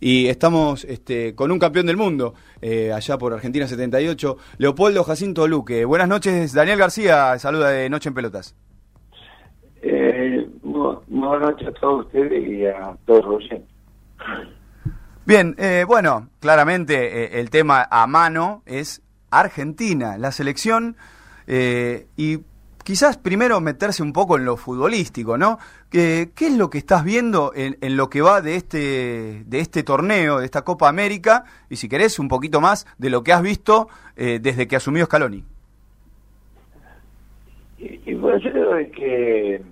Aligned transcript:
y 0.00 0.26
estamos 0.26 0.84
este, 0.84 1.34
con 1.34 1.52
un 1.52 1.58
campeón 1.58 1.86
del 1.86 1.96
mundo, 1.96 2.34
eh, 2.60 2.92
allá 2.92 3.18
por 3.18 3.32
Argentina 3.32 3.66
78, 3.66 4.36
Leopoldo 4.58 5.04
Jacinto 5.04 5.46
Luque. 5.46 5.84
Buenas 5.84 6.08
noches, 6.08 6.52
Daniel 6.52 6.78
García, 6.78 7.38
saluda 7.38 7.70
de 7.70 7.90
Noche 7.90 8.08
en 8.08 8.14
Pelotas. 8.14 8.56
Eh, 9.82 10.48
buenas 10.62 11.40
noches 11.40 11.68
a 11.68 11.72
todos 11.72 12.06
ustedes 12.06 12.48
y 12.48 12.66
a 12.66 12.96
todos 13.06 13.24
los 13.24 13.34
oyentes. 13.36 13.68
Bien, 15.26 15.54
eh, 15.58 15.84
bueno, 15.86 16.28
claramente 16.40 17.24
eh, 17.24 17.40
el 17.40 17.50
tema 17.50 17.86
a 17.90 18.06
mano 18.06 18.62
es 18.66 19.02
Argentina, 19.30 20.18
la 20.18 20.32
selección, 20.32 20.96
eh, 21.46 22.08
y 22.16 22.38
quizás 22.82 23.16
primero 23.16 23.60
meterse 23.60 24.02
un 24.02 24.12
poco 24.12 24.36
en 24.36 24.44
lo 24.44 24.56
futbolístico, 24.56 25.38
¿no? 25.38 25.58
¿Qué, 25.90 26.30
es 26.38 26.56
lo 26.56 26.70
que 26.70 26.78
estás 26.78 27.04
viendo 27.04 27.52
en, 27.54 27.76
en, 27.80 27.96
lo 27.96 28.08
que 28.10 28.20
va 28.20 28.40
de 28.40 28.56
este, 28.56 29.42
de 29.46 29.60
este 29.60 29.82
torneo, 29.82 30.38
de 30.38 30.44
esta 30.44 30.62
Copa 30.62 30.88
América, 30.88 31.44
y 31.68 31.76
si 31.76 31.88
querés 31.88 32.18
un 32.18 32.28
poquito 32.28 32.60
más 32.60 32.86
de 32.98 33.10
lo 33.10 33.22
que 33.22 33.32
has 33.32 33.42
visto 33.42 33.88
desde 34.16 34.68
que 34.68 34.76
asumió 34.76 35.06
Scaloni? 35.06 35.42
Y, 37.78 38.10
y 38.10 38.14
bueno, 38.14 38.38
yo 38.38 38.52
creo 38.52 38.90
que 38.92 39.62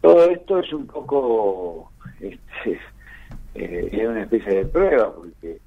todo 0.00 0.30
esto 0.30 0.58
es 0.58 0.72
un 0.72 0.86
poco... 0.86 1.90
Este, 2.20 2.78
eh, 3.54 3.88
era 3.92 4.10
una 4.10 4.22
especie 4.22 4.52
de 4.52 4.64
prueba, 4.66 5.12
porque 5.14 5.58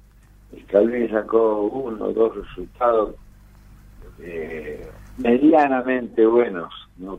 Scaloni 0.64 1.08
sacó 1.08 1.62
uno 1.62 2.06
o 2.06 2.12
dos 2.12 2.36
resultados 2.36 3.14
eh, 4.20 4.86
medianamente 5.18 6.26
buenos, 6.26 6.72
no, 6.98 7.18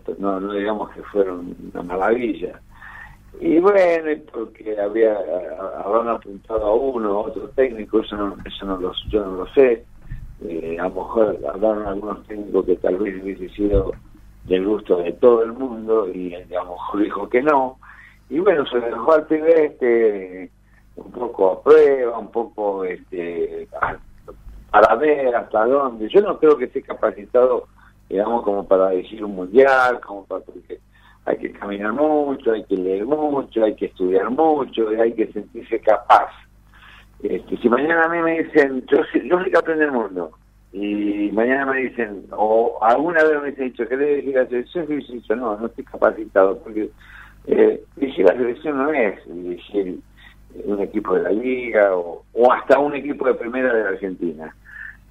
digamos 0.51 0.89
que 0.91 1.03
fueron 1.03 1.55
una 1.73 1.83
maravilla. 1.83 2.59
Y 3.39 3.59
bueno, 3.59 4.21
porque 4.33 4.79
había 4.79 5.17
habrán 5.83 6.09
apuntado 6.09 6.65
a 6.65 6.75
uno 6.75 7.19
o 7.19 7.27
otro 7.27 7.49
técnico, 7.49 8.01
eso 8.01 8.17
no, 8.17 8.35
eso 8.45 8.65
no 8.65 8.77
lo, 8.77 8.93
yo 9.09 9.25
no 9.25 9.31
lo 9.37 9.47
sé. 9.53 9.85
Eh, 10.45 10.77
a 10.79 10.83
lo 10.83 10.95
mejor 10.95 11.37
hablaron 11.47 11.85
algunos 11.85 12.25
técnicos 12.25 12.65
que 12.65 12.75
tal 12.77 12.97
vez 12.97 13.21
hubiese 13.21 13.49
sido 13.49 13.91
del 14.45 14.65
gusto 14.65 14.97
de 14.97 15.11
todo 15.13 15.43
el 15.43 15.53
mundo 15.53 16.09
y 16.13 16.33
a 16.33 16.63
lo 16.63 16.71
mejor 16.71 17.01
dijo 17.01 17.29
que 17.29 17.41
no. 17.41 17.77
Y 18.29 18.39
bueno, 18.39 18.65
se 18.65 18.79
dejó 18.79 19.13
al 19.13 19.25
pibe 19.25 19.65
este 19.65 20.51
un 20.95 21.11
poco 21.11 21.51
a 21.51 21.63
prueba, 21.63 22.17
un 22.17 22.31
poco 22.31 22.83
este, 22.83 23.67
para 24.71 24.95
ver 24.95 25.35
hasta 25.35 25.65
dónde. 25.65 26.09
Yo 26.09 26.21
no 26.21 26.37
creo 26.39 26.57
que 26.57 26.65
esté 26.65 26.81
capacitado, 26.81 27.67
digamos, 28.09 28.43
como 28.43 28.67
para 28.67 28.89
decir 28.89 29.23
un 29.23 29.35
mundial, 29.35 29.99
como 30.01 30.25
para 30.25 30.43
porque 30.43 30.79
hay 31.25 31.37
que 31.37 31.51
caminar 31.51 31.93
mucho, 31.93 32.51
hay 32.51 32.63
que 32.63 32.75
leer 32.75 33.05
mucho, 33.05 33.63
hay 33.63 33.75
que 33.75 33.85
estudiar 33.85 34.29
mucho, 34.31 34.89
hay 34.89 35.13
que 35.13 35.27
sentirse 35.31 35.79
capaz. 35.79 36.31
Este, 37.21 37.57
si 37.57 37.69
mañana 37.69 38.05
a 38.05 38.09
mí 38.09 38.19
me 38.21 38.43
dicen, 38.43 38.83
yo, 38.87 38.99
yo 39.25 39.39
soy 39.39 39.51
campeón 39.51 39.79
del 39.79 39.91
mundo, 39.91 40.31
y 40.71 41.29
mañana 41.33 41.65
me 41.67 41.81
dicen, 41.81 42.25
o 42.31 42.79
alguna 42.81 43.23
vez 43.23 43.41
me 43.41 43.49
dicen, 43.49 43.65
dicho 43.65 43.87
que 43.87 43.97
debe 43.97 44.15
decir 44.17 44.35
la 44.35 44.47
selección, 44.47 44.87
yo 44.87 44.95
he 44.95 44.97
dicho, 44.97 45.35
no, 45.35 45.57
no 45.57 45.67
estoy 45.67 45.83
capacitado, 45.83 46.57
porque 46.59 46.89
eh, 47.47 47.83
la 47.97 48.33
selección 48.33 48.77
no 48.77 48.91
es 48.91 49.19
dirigir 49.27 49.99
un 50.65 50.81
equipo 50.81 51.15
de 51.15 51.23
la 51.23 51.31
liga 51.31 51.95
o, 51.95 52.23
o, 52.33 52.51
hasta 52.51 52.79
un 52.79 52.95
equipo 52.95 53.27
de 53.27 53.35
primera 53.35 53.73
de 53.73 53.83
la 53.83 53.89
Argentina. 53.89 54.55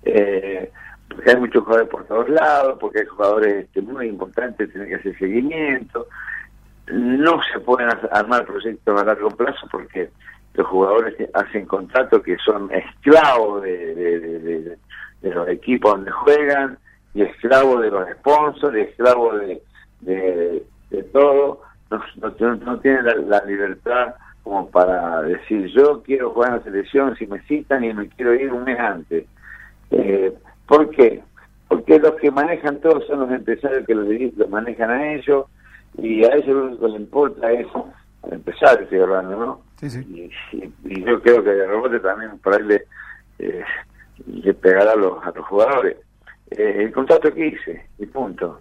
Eh, 0.04 0.70
porque 1.08 1.30
hay 1.30 1.36
muchos 1.36 1.64
jugadores 1.64 1.88
por 1.88 2.04
todos 2.04 2.28
lados, 2.28 2.78
porque 2.80 3.00
hay 3.00 3.06
jugadores 3.06 3.64
este, 3.64 3.80
muy 3.82 4.06
importantes, 4.06 4.70
tienen 4.70 4.88
que 4.88 4.96
hacer 4.96 5.18
seguimiento. 5.18 6.06
No 6.92 7.40
se 7.52 7.60
pueden 7.60 7.88
armar 8.12 8.46
proyectos 8.46 9.00
a 9.00 9.04
largo 9.04 9.30
plazo 9.30 9.66
porque 9.70 10.10
los 10.54 10.66
jugadores 10.66 11.14
hacen 11.34 11.66
contratos 11.66 12.22
que 12.22 12.36
son 12.38 12.70
esclavos 12.72 13.62
de, 13.62 14.76
los 15.22 15.48
equipos 15.48 15.92
donde 15.92 16.10
juegan 16.10 16.78
y 17.14 17.22
esclavos 17.22 17.82
de 17.82 17.90
los 17.90 18.08
sponsors, 18.18 18.76
esclavos 18.76 19.40
de, 19.40 20.62
de, 20.90 21.02
todo. 21.12 21.62
No, 21.90 22.02
no, 22.16 22.56
no 22.56 22.80
tienen 22.80 23.04
la, 23.04 23.14
la 23.14 23.44
libertad 23.44 24.14
como 24.42 24.70
para 24.70 25.22
decir 25.22 25.66
yo 25.74 26.02
quiero 26.02 26.30
jugar 26.30 26.50
en 26.50 26.56
la 26.56 26.62
selección 26.62 27.16
si 27.16 27.26
me 27.26 27.40
citan 27.42 27.84
y 27.84 27.92
me 27.92 28.08
quiero 28.08 28.34
ir 28.34 28.52
un 28.52 28.64
mes 28.64 28.78
antes. 28.78 29.26
Eh, 29.90 30.34
¿Por 30.68 30.90
qué? 30.90 31.22
Porque 31.66 31.98
los 31.98 32.14
que 32.16 32.30
manejan 32.30 32.80
todo 32.80 33.00
son 33.06 33.20
los 33.20 33.30
empresarios 33.30 33.86
que 33.86 33.94
los, 33.94 34.06
los 34.36 34.48
manejan 34.48 34.90
a 34.90 35.14
ellos 35.14 35.46
y 35.96 36.24
a 36.24 36.34
ellos 36.36 36.48
lo 36.48 36.64
único 36.66 36.86
que 36.86 36.92
les 36.92 37.00
importa 37.00 37.50
es 37.50 37.66
al 38.22 38.32
empresario, 38.32 38.84
estoy 38.84 39.00
hablando, 39.00 39.36
¿no? 39.36 39.60
Sí, 39.76 39.90
sí. 39.90 40.30
Y, 40.52 40.92
y, 40.92 41.04
yo 41.04 41.20
creo 41.20 41.42
que 41.42 41.50
de 41.50 41.66
rebote 41.66 42.00
también 42.00 42.38
por 42.38 42.54
ahí 42.54 42.62
le, 42.62 42.84
eh, 43.38 43.64
le 44.26 44.54
pegará 44.54 44.92
a 44.92 44.96
los, 44.96 45.24
a 45.24 45.32
los 45.32 45.46
jugadores. 45.46 45.96
Eh, 46.50 46.84
el 46.84 46.92
contrato 46.92 47.32
que 47.32 47.48
hice, 47.48 47.86
y 47.98 48.06
punto. 48.06 48.60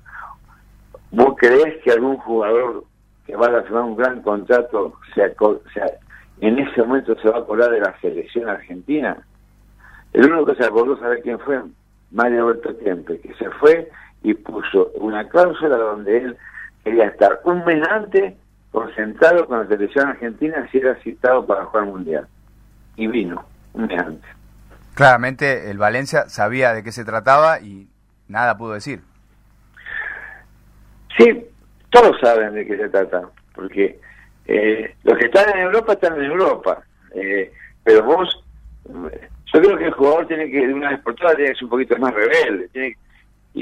¿Vos 1.11 1.35
creés 1.37 1.81
que 1.83 1.91
algún 1.91 2.17
jugador 2.17 2.83
que 3.27 3.35
va 3.35 3.47
a 3.47 3.61
firmar 3.63 3.83
un 3.83 3.97
gran 3.97 4.21
contrato, 4.21 4.93
se, 5.13 5.35
en 6.39 6.59
ese 6.59 6.81
momento 6.81 7.13
se 7.21 7.29
va 7.29 7.39
a 7.39 7.45
colar 7.45 7.71
de 7.71 7.81
la 7.81 7.99
selección 7.99 8.47
argentina. 8.47 9.17
El 10.13 10.31
único 10.31 10.45
que 10.47 10.55
se 10.55 10.65
acordó, 10.65 10.97
¿sabe 10.97 11.21
quién 11.21 11.37
fue? 11.39 11.61
Mario 12.11 12.47
Alberto 12.47 12.77
Kempe, 12.77 13.19
que 13.19 13.33
se 13.35 13.49
fue 13.51 13.89
y 14.23 14.33
puso 14.33 14.91
una 14.95 15.27
cláusula 15.27 15.77
donde 15.77 16.17
él 16.17 16.37
quería 16.83 17.05
estar 17.05 17.39
un 17.43 17.63
mes 17.65 17.85
antes 17.89 18.33
concentrado 18.71 19.47
con 19.47 19.59
la 19.59 19.67
selección 19.67 20.09
argentina 20.09 20.67
si 20.71 20.77
era 20.77 20.95
citado 21.01 21.45
para 21.45 21.65
jugar 21.65 21.85
mundial. 21.85 22.27
Y 22.95 23.07
vino, 23.07 23.45
un 23.73 23.87
mes 23.87 23.99
antes. 23.99 24.31
Claramente 24.95 25.69
el 25.69 25.77
Valencia 25.77 26.27
sabía 26.27 26.73
de 26.73 26.83
qué 26.83 26.91
se 26.91 27.05
trataba 27.05 27.59
y 27.59 27.87
nada 28.27 28.57
pudo 28.57 28.73
decir. 28.73 29.01
Sí, 31.17 31.45
todos 31.89 32.19
saben 32.19 32.53
de 32.53 32.65
qué 32.65 32.77
se 32.77 32.89
trata, 32.89 33.29
porque 33.53 33.99
eh, 34.45 34.95
los 35.03 35.17
que 35.17 35.25
están 35.25 35.49
en 35.55 35.63
Europa 35.63 35.93
están 35.93 36.15
en 36.15 36.25
Europa, 36.25 36.83
eh, 37.13 37.51
pero 37.83 38.03
vos, 38.03 38.43
yo 39.53 39.61
creo 39.61 39.77
que 39.77 39.85
el 39.85 39.93
jugador 39.93 40.27
tiene 40.27 40.49
que, 40.49 40.67
de 40.67 40.73
una 40.73 40.89
vez 40.91 40.99
por 41.01 41.15
todas, 41.15 41.35
tiene 41.35 41.51
que 41.51 41.55
ser 41.55 41.63
un 41.65 41.69
poquito 41.69 41.97
más 41.97 42.13
rebelde, 42.13 42.67
tiene, 42.69 42.97
y, 43.53 43.61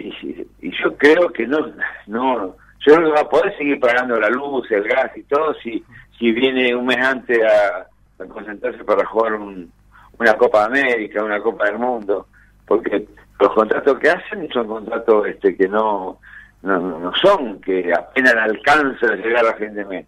y, 0.61 0.71
yo 0.83 0.95
creo 0.97 1.29
que 1.29 1.47
no, 1.47 1.71
no, 2.07 2.55
yo 2.79 2.95
creo 2.95 3.07
que 3.07 3.13
va 3.13 3.21
a 3.21 3.29
poder 3.29 3.57
seguir 3.57 3.79
pagando 3.79 4.19
la 4.19 4.29
luz, 4.29 4.69
el 4.71 4.83
gas 4.83 5.15
y 5.15 5.23
todo 5.23 5.53
si, 5.55 5.83
si 6.17 6.31
viene 6.31 6.75
un 6.75 6.85
mes 6.85 6.97
antes 6.97 7.39
a, 7.43 7.87
concentrarse 8.27 8.83
para 8.83 9.05
jugar 9.05 9.33
un, 9.33 9.71
una 10.17 10.33
Copa 10.35 10.65
América, 10.65 11.23
una 11.23 11.41
Copa 11.41 11.65
del 11.65 11.77
Mundo, 11.77 12.27
porque 12.65 13.07
los 13.39 13.53
contratos 13.53 13.99
que 13.99 14.09
hacen 14.09 14.49
son 14.51 14.67
contratos 14.67 15.27
este 15.27 15.55
que 15.55 15.67
no 15.67 16.19
no, 16.65 16.79
no 16.99 17.13
son 17.15 17.61
que 17.61 17.93
apenas 17.93 18.35
alcanza 18.35 19.07
a 19.07 19.15
llegar 19.15 19.45
a 19.45 19.53
fin 19.53 19.73
de 19.75 19.85
mes. 19.85 20.07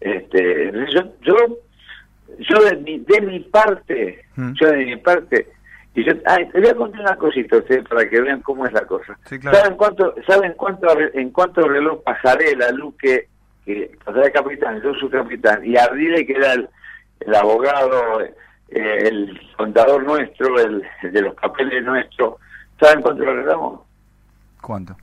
Este, 0.00 0.72
yo, 0.94 1.02
yo, 1.20 1.34
yo 2.38 2.64
de 2.64 2.76
mi, 2.76 2.98
de 2.98 3.20
mi 3.20 3.40
parte, 3.40 4.24
mm. 4.36 4.52
yo 4.52 4.68
de 4.68 4.84
mi 4.84 4.96
parte, 4.96 5.48
y 5.94 6.04
yo, 6.04 6.12
ay, 6.26 6.48
te 6.50 6.60
voy 6.60 6.68
a 6.68 6.74
contar 6.74 7.00
una 7.00 7.16
cosita 7.16 7.56
ustedes 7.56 7.86
para 7.88 8.08
que 8.08 8.20
vean 8.20 8.40
cómo 8.42 8.66
es 8.66 8.72
la 8.72 8.86
cosa. 8.86 9.18
Sí, 9.26 9.38
claro. 9.38 9.58
¿Saben 9.58 9.76
cuánto, 9.76 10.14
saben 10.26 10.54
cuánto, 10.56 10.86
en 11.14 11.30
cuánto 11.30 11.68
reloj 11.68 12.02
pasarela, 12.04 12.70
Luque, 12.70 13.28
que 13.64 13.90
pasará 14.04 14.30
capitán, 14.30 14.80
yo 14.82 14.94
soy 14.94 15.10
capitán, 15.10 15.64
y 15.64 15.76
Ardile 15.76 16.26
que 16.26 16.34
era 16.34 16.52
el, 16.54 16.68
el 17.20 17.34
abogado, 17.34 18.20
eh, 18.20 18.32
el 18.68 19.40
contador 19.56 20.04
nuestro, 20.04 20.58
el, 20.60 20.84
el, 21.02 21.12
de 21.12 21.22
los 21.22 21.34
papeles 21.34 21.84
nuestros, 21.84 22.34
¿saben 22.80 23.02
cuánto 23.02 23.24
lo 23.24 23.32
arreglamos? 23.32 23.80
¿Cuánto? 24.60 24.96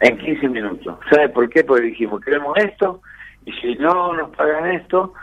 en 0.00 0.18
15 0.18 0.48
minutos. 0.48 0.98
¿Sabe 1.10 1.28
por 1.30 1.48
qué? 1.48 1.64
Porque 1.64 1.84
dijimos, 1.84 2.20
queremos 2.20 2.56
esto, 2.58 3.00
y 3.46 3.52
si 3.52 3.74
no 3.76 4.12
nos 4.14 4.30
pagan 4.36 4.72
esto, 4.72 5.14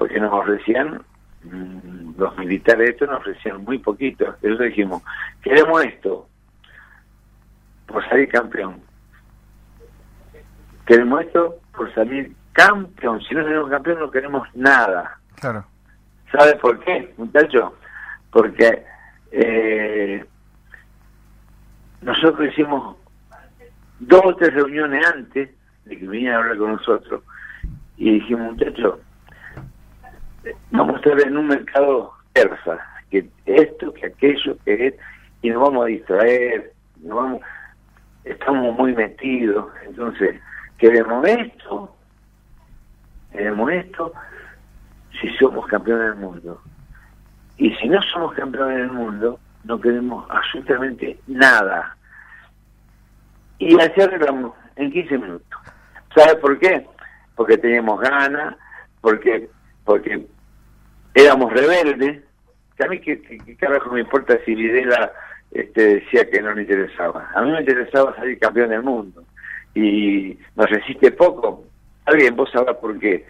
porque 0.00 0.18
nos 0.18 0.32
ofrecían, 0.32 1.02
mmm, 1.44 2.12
los 2.16 2.34
militares 2.38 2.88
esto 2.88 3.04
nos 3.04 3.18
ofrecían 3.18 3.62
muy 3.64 3.76
poquito. 3.76 4.34
Entonces 4.40 4.68
dijimos, 4.68 5.02
queremos 5.42 5.84
esto, 5.84 6.26
por 7.86 8.08
salir 8.08 8.30
campeón. 8.30 8.80
Queremos 10.86 11.20
esto 11.20 11.56
por 11.76 11.92
salir 11.92 12.32
campeón. 12.52 13.20
Si 13.20 13.34
no 13.34 13.44
salimos 13.44 13.68
campeón 13.68 13.98
no 13.98 14.10
queremos 14.10 14.48
nada. 14.54 15.18
Claro. 15.34 15.66
¿Sabe 16.32 16.56
por 16.56 16.80
qué, 16.80 17.12
muchacho? 17.18 17.76
Porque 18.30 18.82
eh, 19.32 20.24
nosotros 22.00 22.48
hicimos 22.48 22.96
dos 23.98 24.22
o 24.24 24.34
tres 24.34 24.54
reuniones 24.54 25.06
antes 25.06 25.50
de 25.84 25.98
que 25.98 26.08
vinieran 26.08 26.36
a 26.36 26.42
hablar 26.44 26.56
con 26.56 26.72
nosotros 26.72 27.22
y 27.98 28.12
dijimos, 28.12 28.52
muchachos, 28.52 28.94
vamos 30.70 30.94
a 30.94 30.98
estar 30.98 31.20
en 31.20 31.36
un 31.36 31.48
mercado 31.48 32.12
persa, 32.32 32.78
que 33.10 33.28
esto, 33.46 33.92
que 33.92 34.06
aquello, 34.06 34.56
que 34.64 34.88
es, 34.88 34.94
y 35.42 35.50
nos 35.50 35.62
vamos 35.62 35.84
a 35.84 35.88
distraer, 35.88 36.72
nos 37.02 37.16
vamos, 37.16 37.40
estamos 38.24 38.76
muy 38.76 38.94
metidos, 38.94 39.66
entonces, 39.86 40.40
queremos 40.78 41.26
esto, 41.26 41.94
queremos 43.32 43.72
esto, 43.72 44.12
si 45.20 45.28
somos 45.36 45.66
campeones 45.66 46.10
del 46.10 46.16
mundo. 46.16 46.62
Y 47.56 47.74
si 47.74 47.88
no 47.88 48.00
somos 48.02 48.32
campeones 48.34 48.78
del 48.78 48.92
mundo, 48.92 49.38
no 49.64 49.80
queremos 49.80 50.26
absolutamente 50.30 51.18
nada. 51.26 51.96
Y 53.58 53.78
así 53.78 54.00
arreglamos 54.00 54.54
en 54.76 54.90
15 54.90 55.18
minutos. 55.18 55.60
¿Sabe 56.14 56.36
por 56.36 56.58
qué? 56.58 56.86
Porque 57.36 57.58
teníamos 57.58 58.00
ganas, 58.00 58.56
porque 59.02 59.50
porque 59.90 60.24
éramos 61.14 61.52
rebeldes. 61.52 62.22
Que 62.76 62.84
a 62.84 62.88
mí, 62.88 63.00
¿qué, 63.00 63.20
qué, 63.20 63.56
carajo 63.56 63.90
me 63.90 64.00
importa 64.00 64.38
si 64.44 64.54
Videla 64.54 65.12
este, 65.50 65.96
decía 65.96 66.30
que 66.30 66.40
no 66.40 66.54
le 66.54 66.62
interesaba? 66.62 67.28
A 67.34 67.42
mí 67.42 67.50
me 67.50 67.58
interesaba 67.58 68.14
salir 68.14 68.38
campeón 68.38 68.70
del 68.70 68.84
mundo. 68.84 69.24
Y 69.74 70.38
nos 70.54 70.70
resiste 70.70 71.10
poco. 71.10 71.64
Alguien, 72.04 72.36
vos 72.36 72.48
sabrás 72.52 72.76
por 72.76 72.96
qué. 73.00 73.26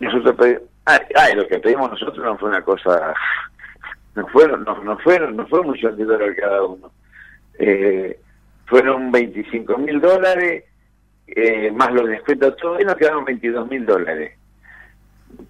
Nosotros 0.00 0.34
pedimos, 0.34 0.62
ah, 0.86 0.98
lo 1.36 1.46
que 1.46 1.60
pedimos 1.60 1.90
nosotros 1.92 2.24
no 2.24 2.36
fue 2.36 2.48
una 2.48 2.62
cosa, 2.62 3.14
no 4.16 4.26
fueron, 4.26 4.64
no, 4.64 4.82
no 4.82 4.98
fueron, 4.98 5.36
no 5.36 5.46
fue 5.46 5.62
mucho 5.62 5.92
dinero 5.92 6.26
cada 6.36 6.64
uno. 6.64 6.90
Eh, 7.60 8.18
fueron 8.66 9.12
25 9.12 9.78
mil 9.78 10.00
dólares, 10.00 10.64
eh, 11.28 11.70
más 11.70 11.92
los 11.92 12.08
descuentos, 12.08 12.56
todo, 12.56 12.80
y 12.80 12.84
nos 12.84 12.96
quedaron 12.96 13.24
22 13.24 13.68
mil 13.70 13.86
dólares. 13.86 14.41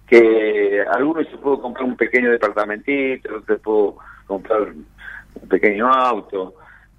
Que 0.07 0.83
algunos 0.91 1.27
se 1.27 1.37
pudo 1.37 1.61
comprar 1.61 1.85
un 1.85 1.95
pequeño 1.95 2.31
departamentito, 2.31 3.29
otros 3.29 3.45
se 3.45 3.55
pudo 3.55 3.97
comprar 4.27 4.61
un 4.61 5.49
pequeño 5.49 5.91
auto. 5.91 6.55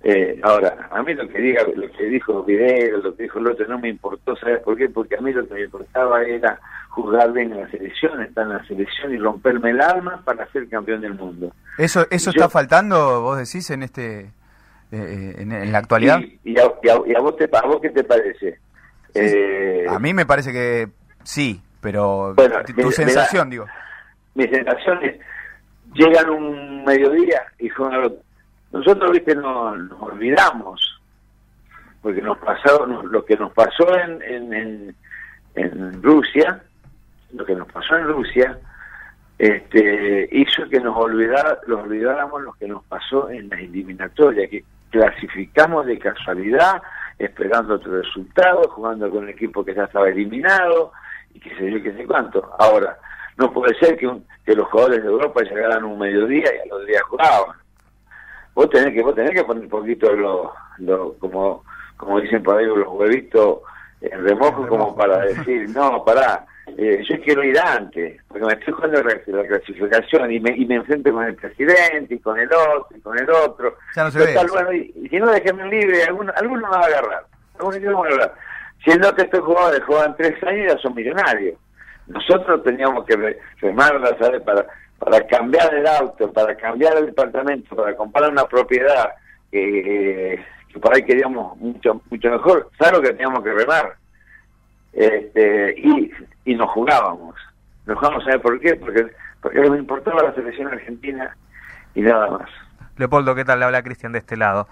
Eh, 0.07 0.39
ahora, 0.43 0.89
a 0.91 1.03
mí 1.03 1.15
lo 1.15 1.27
que 1.27 1.39
diga, 1.39 1.63
lo 1.75 1.91
que 1.91 2.05
dijo 2.05 2.43
Vidal, 2.43 3.03
lo 3.03 3.17
que 3.17 3.23
dijo 3.23 3.39
el 3.39 3.47
otro, 3.47 3.67
no 3.67 3.79
me 3.79 3.89
importó, 3.89 4.37
¿sabes 4.37 4.61
por 4.61 4.77
qué? 4.77 4.91
Porque 4.91 5.17
a 5.17 5.21
mí 5.23 5.33
lo 5.33 5.49
que 5.49 5.55
me 5.55 5.63
importaba 5.63 6.23
era 6.23 6.61
jugar 6.91 7.33
bien 7.33 7.53
en 7.53 7.63
la 7.63 7.71
selección, 7.71 8.21
estar 8.21 8.45
en 8.45 8.53
la 8.53 8.67
selección 8.67 9.15
y 9.15 9.17
romperme 9.17 9.71
el 9.71 9.81
alma 9.81 10.21
para 10.23 10.47
ser 10.53 10.69
campeón 10.69 11.01
del 11.01 11.15
mundo. 11.15 11.55
¿Eso 11.79 12.07
eso 12.11 12.31
está 12.31 12.51
faltando, 12.51 13.23
vos 13.23 13.39
decís, 13.39 13.71
en 13.71 13.83
este 13.83 14.31
eh, 14.93 15.35
en, 15.39 15.73
la 15.73 15.79
actualidad? 15.79 16.21
Y, 16.45 16.59
a, 16.59 16.67
vos 16.67 17.37
te, 17.37 17.49
a 17.51 17.63
vos 17.63 17.81
qué 17.81 17.89
te 17.89 18.05
parece? 18.05 18.59
Eh, 19.15 19.87
a 19.89 19.99
mí 19.99 20.13
me 20.13 20.27
parece 20.27 20.53
que 20.53 20.89
sí, 21.23 21.63
pero 21.93 22.35
tu 22.65 22.91
sensación, 22.91 23.51
digo. 23.51 23.67
Mi 24.35 24.49
sensación 24.49 24.99
es, 25.05 25.17
llegan 25.95 26.31
un 26.31 26.85
mediodía 26.85 27.43
y 27.59 27.69
juegan 27.69 28.13
nosotros, 28.73 29.13
viste, 29.13 29.37
no, 29.37 29.77
nos 29.77 30.03
olvidamos, 30.03 31.01
porque 32.03 32.21
nos 32.21 32.37
pasó, 32.39 32.85
lo 32.87 33.25
que 33.25 33.37
nos 33.37 33.53
pasó 33.53 33.87
en, 33.97 34.21
en, 34.53 34.97
en, 35.55 36.03
Rusia, 36.03 36.61
lo 37.33 37.45
que 37.45 37.55
nos 37.55 37.71
pasó 37.71 37.97
en 37.97 38.09
Rusia, 38.09 38.59
este, 39.39 40.29
hizo 40.33 40.69
que 40.69 40.81
nos 40.81 40.97
olvidara, 40.97 41.61
olvidáramos 41.69 42.43
lo 42.43 42.53
que 42.55 42.67
nos 42.67 42.83
pasó 42.87 43.31
en 43.31 43.49
las 43.49 43.61
eliminatorias, 43.61 44.51
que 44.51 44.65
clasificamos 44.91 45.87
de 45.87 45.99
casualidad, 45.99 46.83
esperando 47.17 47.75
otro 47.75 48.03
resultado, 48.03 48.69
jugando 48.71 49.09
con 49.09 49.23
un 49.23 49.29
equipo 49.29 49.65
que 49.65 49.75
ya 49.75 49.85
estaba 49.85 50.09
eliminado, 50.09 50.93
qué 51.45 51.55
sé 51.57 51.71
yo, 51.71 51.83
qué 51.83 51.93
sé 51.93 52.07
cuánto. 52.07 52.51
Ahora, 52.59 52.99
no 53.37 53.53
puede 53.53 53.75
ser 53.79 53.97
que, 53.97 54.11
que 54.45 54.55
los 54.55 54.67
jugadores 54.69 55.03
de 55.03 55.09
Europa 55.09 55.43
llegaran 55.43 55.85
un 55.85 55.99
mediodía 55.99 56.51
y 56.55 56.69
a 56.69 56.75
los 56.75 56.87
días 56.87 57.03
jugaban. 57.03 57.57
Vos 58.55 58.71
tenés 58.71 58.95
que 58.95 59.03
vos 59.03 59.15
tenés 59.15 59.33
que 59.33 59.45
poner 59.45 59.65
un 59.65 59.69
poquito 59.69 60.13
lo, 60.15 60.53
lo 60.79 61.15
como 61.19 61.65
como 61.97 62.21
dicen 62.21 62.43
por 62.43 62.57
ahí 62.57 62.67
los 62.67 62.89
huevitos 62.89 63.61
en 64.01 64.25
remojo 64.25 64.67
como 64.69 64.97
para 64.97 65.19
decir 65.27 65.69
no 65.71 66.05
pará 66.05 66.47
eh, 66.79 67.03
yo 67.09 67.21
quiero 67.21 67.43
ir 67.43 67.59
antes 67.59 68.21
porque 68.29 68.47
me 68.47 68.53
estoy 68.53 68.73
jugando 68.73 69.03
la, 69.03 69.45
clasificación 69.47 70.33
y 70.33 70.41
me, 70.41 70.57
y 70.57 70.65
me 70.67 70.77
enfrento 70.77 71.13
con 71.13 71.25
el 71.25 71.35
presidente 71.35 72.15
y 72.15 72.19
con 72.21 72.39
el 72.39 72.49
otro 72.53 72.87
y 72.97 73.01
con 73.01 73.19
el 73.19 73.29
otro. 73.29 73.77
Ya 73.95 74.05
no 74.05 74.11
se 74.11 74.19
ve, 74.21 74.35
bueno, 74.51 74.73
y, 74.73 75.09
si 75.09 75.19
no 75.19 75.31
déjenme 75.31 75.69
libre 75.69 76.05
alguno, 76.05 76.33
alguno 76.37 76.63
me 76.63 76.69
va 76.69 76.81
a 76.81 76.87
agarrar 76.87 77.27
alguno 77.59 77.79
me 77.79 77.93
va 77.93 77.99
a 77.99 78.07
agarrar 78.07 78.35
siendo 78.85 79.15
que 79.15 79.23
estos 79.23 79.41
jugadores 79.41 79.83
juegan 79.85 80.17
tres 80.17 80.43
años 80.45 80.73
ya 80.73 80.79
son 80.79 80.95
millonarios 80.95 81.59
nosotros 82.07 82.63
teníamos 82.63 83.05
que 83.07 83.15
¿sabes? 84.21 84.43
para 84.43 84.67
para 84.99 85.27
cambiar 85.27 85.75
el 85.75 85.87
auto, 85.87 86.33
para 86.33 86.57
cambiar 86.57 86.97
el 86.97 87.07
departamento, 87.07 87.77
para 87.77 87.95
comprar 87.97 88.31
una 88.31 88.45
propiedad 88.45 89.11
que 89.51 90.43
por 90.81 90.95
ahí 90.95 91.05
queríamos 91.05 91.57
mucho 91.59 92.01
mucho 92.11 92.31
mejor, 92.31 92.71
claro 92.79 93.01
que 93.01 93.11
teníamos 93.11 93.43
que 93.43 93.53
remar. 93.53 93.97
Este, 94.93 95.75
y, 95.77 96.13
y 96.45 96.55
nos 96.55 96.71
jugábamos. 96.71 97.35
Nos 97.87 97.97
jugábamos, 97.99 98.25
¿sabe 98.25 98.39
por 98.39 98.61
qué? 98.61 98.77
Porque, 98.77 99.07
porque 99.41 99.61
nos 99.61 99.79
importaba 99.79 100.23
la 100.23 100.35
selección 100.35 100.69
argentina 100.69 101.37
y 101.95 102.01
nada 102.01 102.31
más. 102.31 102.49
Leopoldo, 102.97 103.35
¿qué 103.35 103.45
tal? 103.45 103.59
Le 103.59 103.65
habla 103.67 103.83
Cristian 103.83 104.13
de 104.13 104.21
este 104.21 104.37
lado. 104.37 104.69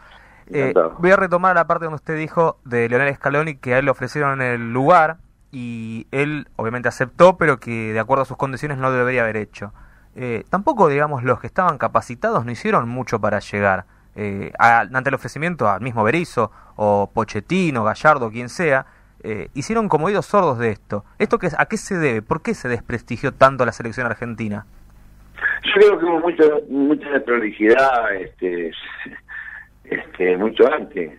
Eh, 0.50 0.74
voy 0.98 1.10
a 1.10 1.16
retomar 1.16 1.54
la 1.54 1.66
parte 1.66 1.84
donde 1.84 1.96
usted 1.96 2.16
dijo 2.16 2.58
de 2.64 2.88
Leonel 2.88 3.14
Scaloni 3.14 3.56
que 3.56 3.74
a 3.74 3.78
él 3.78 3.86
le 3.86 3.90
ofrecieron 3.90 4.42
el 4.42 4.72
lugar 4.72 5.18
y 5.50 6.06
él 6.10 6.48
obviamente 6.56 6.88
aceptó, 6.88 7.36
pero 7.36 7.60
que 7.60 7.92
de 7.92 8.00
acuerdo 8.00 8.22
a 8.22 8.26
sus 8.26 8.36
condiciones 8.36 8.78
no 8.78 8.90
debería 8.90 9.22
haber 9.22 9.36
hecho. 9.36 9.72
Eh, 10.14 10.44
tampoco, 10.50 10.88
digamos, 10.88 11.22
los 11.22 11.40
que 11.40 11.46
estaban 11.46 11.78
capacitados 11.78 12.44
no 12.44 12.50
hicieron 12.50 12.88
mucho 12.88 13.20
para 13.20 13.38
llegar. 13.38 13.84
Eh, 14.14 14.52
ante 14.58 15.08
el 15.08 15.14
ofrecimiento 15.14 15.68
al 15.68 15.80
mismo 15.80 16.04
Berizzo 16.04 16.50
o 16.76 17.10
Pochettino, 17.12 17.84
Gallardo, 17.84 18.30
quien 18.30 18.48
sea, 18.48 18.86
eh, 19.22 19.48
hicieron 19.54 19.88
como 19.88 20.06
oídos 20.06 20.26
sordos 20.26 20.58
de 20.58 20.70
esto. 20.70 21.04
¿Esto 21.18 21.38
qué, 21.38 21.48
a 21.56 21.66
qué 21.66 21.76
se 21.76 21.96
debe? 21.96 22.22
¿Por 22.22 22.42
qué 22.42 22.54
se 22.54 22.68
desprestigió 22.68 23.32
tanto 23.32 23.64
la 23.64 23.72
selección 23.72 24.06
argentina? 24.06 24.66
Yo 25.64 25.72
creo 25.74 25.98
que 25.98 26.04
hubo 26.04 26.20
mucho, 26.20 26.60
mucha 26.68 27.08
desprolijidad 27.08 28.14
este, 28.14 28.72
este, 29.92 30.36
mucho 30.36 30.72
antes. 30.72 31.12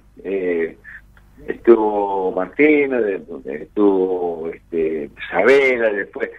estuvo 1.47 2.31
Martínez, 2.31 3.21
estuvo 3.45 4.49
este, 4.49 5.09
Isabela, 5.17 5.91
después 5.91 6.29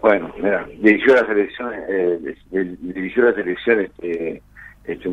bueno, 0.00 0.32
mira, 0.36 0.66
dirigió 0.80 1.14
la 1.14 1.26
selección, 1.26 1.72
eh, 1.88 2.36
dirigió 2.50 3.24
la 3.24 3.34
selección 3.34 3.80
este, 3.80 4.42
este 4.84 5.08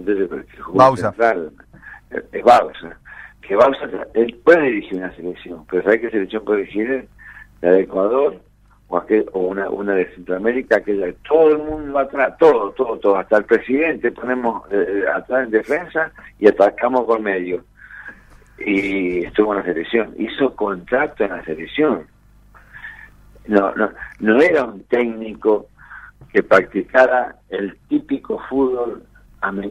Bausa. 0.74 1.14
Eh, 1.20 2.22
es 2.32 2.44
Bausa. 2.44 2.98
Que 3.42 3.56
Bausa, 3.56 3.88
él 4.16 4.40
puede 4.44 4.64
dirigir 4.64 4.98
una 4.98 5.16
selección, 5.16 5.66
pero 5.70 5.84
¿sabe 5.84 6.02
qué 6.02 6.10
selección 6.10 6.44
puede 6.44 6.62
dirigir? 6.62 7.08
La 7.62 7.72
de 7.72 7.82
Ecuador 7.82 8.42
o, 8.90 8.98
aquel, 8.98 9.26
o 9.34 9.40
una, 9.40 9.70
una 9.70 9.94
de 9.94 10.14
Centroamérica, 10.14 10.78
aquella 10.78 11.14
todo 11.28 11.52
el 11.52 11.58
mundo 11.60 11.98
atrás, 11.98 12.38
todo, 12.38 12.72
todo, 12.72 12.98
todo, 12.98 13.18
hasta 13.18 13.38
el 13.38 13.46
presidente 13.46 14.12
ponemos 14.12 14.64
eh, 14.72 15.06
atrás 15.14 15.46
en 15.46 15.52
defensa 15.52 16.12
y 16.38 16.48
atacamos 16.48 17.06
con 17.06 17.24
medio. 17.24 17.64
Y 18.58 19.24
estuvo 19.24 19.54
en 19.54 19.60
la 19.60 19.66
selección, 19.66 20.14
hizo 20.18 20.54
contacto 20.56 21.24
en 21.24 21.32
la 21.32 21.44
selección 21.46 22.06
no, 23.50 23.74
no, 23.76 23.92
no 24.20 24.42
era 24.42 24.64
un 24.64 24.84
técnico 24.84 25.68
que 26.32 26.44
practicara 26.44 27.36
el 27.50 27.76
típico 27.88 28.40
fútbol 28.48 29.04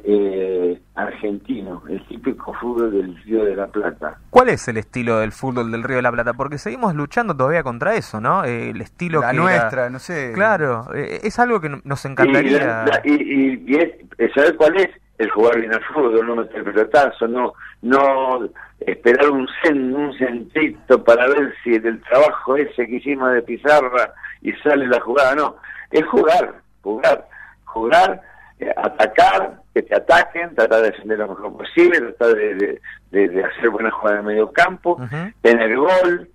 eh, 0.05 0.81
argentino, 0.95 1.83
el 1.89 2.05
típico 2.07 2.53
fútbol 2.55 2.91
del 2.91 3.17
Río 3.25 3.45
de 3.45 3.57
la 3.57 3.67
Plata. 3.67 4.19
¿Cuál 4.31 4.49
es 4.49 4.67
el 4.69 4.79
estilo 4.79 5.19
del 5.19 5.33
fútbol 5.33 5.71
del 5.71 5.83
Río 5.83 5.97
de 5.97 6.03
la 6.03 6.13
Plata? 6.13 6.35
Porque 6.35 6.59
seguimos 6.59 6.95
luchando 6.95 7.37
todavía 7.37 7.63
contra 7.63 7.95
eso, 7.95 8.21
¿no? 8.21 8.45
Eh, 8.45 8.71
el 8.71 8.81
estilo 8.81 9.21
la 9.21 9.33
nuestra, 9.33 9.91
no 9.91 9.99
sé. 9.99 10.33
Claro, 10.35 10.89
eh, 10.95 11.21
es 11.23 11.39
algo 11.39 11.61
que 11.61 11.81
nos 11.85 12.05
encantaría. 12.05 12.85
Y, 13.05 13.13
y, 13.13 13.65
y, 13.67 13.77
es, 13.77 14.35
¿saber 14.35 14.57
cuál 14.57 14.77
es? 14.77 14.89
El 15.19 15.31
jugar 15.31 15.59
bien 15.59 15.75
al 15.75 15.83
fútbol, 15.83 16.27
no 16.27 16.37
meter 16.37 16.63
pelotazo, 16.63 17.27
no, 17.27 17.53
no 17.83 18.49
esperar 18.79 19.29
un 19.31 19.49
cen, 19.63 19.93
un 19.95 20.17
centito 20.17 21.03
para 21.03 21.27
ver 21.27 21.53
si 21.65 21.75
el 21.75 22.01
trabajo 22.03 22.57
ese 22.57 22.87
que 22.87 22.97
hicimos 22.97 23.33
de 23.33 23.43
pizarra 23.43 24.13
y 24.43 24.53
sale 24.63 24.87
la 24.87 25.01
jugada, 25.01 25.35
no, 25.35 25.57
es 25.91 26.07
jugar, 26.07 26.61
jugar, 26.83 27.27
jugar, 27.65 28.13
eh, 28.13 28.28
atacar, 28.77 29.61
que 29.75 29.83
te 29.83 29.95
ataquen, 29.95 30.55
tratar 30.55 30.83
de 30.83 30.91
defender 30.91 31.19
lo 31.19 31.29
mejor 31.29 31.57
posible, 31.57 32.01
tratar 32.01 32.35
de, 32.35 32.81
de, 33.11 33.45
hacer 33.45 33.71
buenas 33.71 33.93
jugadas 33.95 34.21
en 34.21 34.27
medio 34.27 34.53
campo, 34.53 34.99
tener 35.43 35.77
gol. 35.77 36.29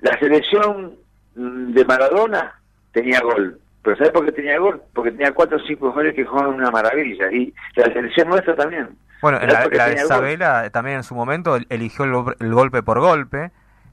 La 0.00 0.18
selección 0.18 0.96
mm, 1.34 1.72
de 1.72 1.84
Maradona 1.84 2.54
tenía 2.92 3.20
gol, 3.20 3.58
pero 3.82 3.96
¿sabes 3.96 4.12
por 4.12 4.24
qué 4.24 4.32
tenía 4.32 4.58
gol? 4.58 4.82
Porque 4.92 5.10
tenía 5.10 5.32
cuatro 5.32 5.56
o 5.58 5.60
cinco 5.60 5.90
jugadores 5.90 6.14
que 6.14 6.24
jugaban 6.24 6.54
una 6.54 6.70
maravilla, 6.70 7.30
y 7.30 7.52
la 7.76 7.92
selección 7.92 8.28
nuestra 8.28 8.54
también. 8.54 8.88
Bueno, 9.20 9.38
la, 9.40 9.68
de 9.68 9.94
Isabela 9.94 10.68
también 10.70 10.98
en 10.98 11.02
su 11.02 11.14
momento 11.14 11.56
eligió 11.70 12.04
el, 12.04 12.52
golpe 12.52 12.82
por 12.82 13.00
golpe 13.00 13.52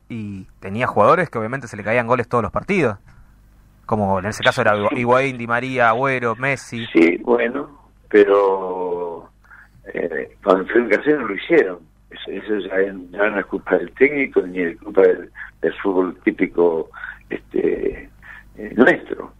y 0.09 0.45
tenía 0.59 0.87
jugadores 0.87 1.29
que 1.29 1.37
obviamente 1.37 1.69
se 1.69 1.77
le 1.77 1.85
caían 1.85 2.05
goles 2.05 2.27
todos 2.27 2.41
los 2.41 2.51
partidos. 2.51 2.97
Como 3.91 4.19
en 4.19 4.27
ese 4.27 4.41
caso 4.41 4.61
era 4.61 4.73
Higuaín, 4.89 5.37
Di 5.37 5.47
María, 5.47 5.89
Agüero, 5.89 6.33
Messi. 6.37 6.85
Sí, 6.93 7.17
bueno, 7.17 7.89
pero 8.07 9.29
eh, 9.93 10.33
cuando 10.41 10.65
fue 10.71 10.81
no 10.81 11.27
lo 11.27 11.35
hicieron. 11.35 11.79
Eso, 12.09 12.57
ya, 12.59 12.93
no 12.93 13.37
es 13.37 13.45
culpa 13.47 13.77
del 13.77 13.91
técnico 13.95 14.43
ni 14.43 14.61
es 14.61 14.79
culpa 14.79 15.01
del, 15.01 15.29
fútbol 15.83 16.17
típico 16.23 16.89
este 17.29 18.09
eh, 18.55 18.73
nuestro. 18.77 19.33